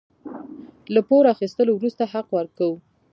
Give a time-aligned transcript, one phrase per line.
[0.93, 2.75] له پور اخيستو وروسته حق ورکوو.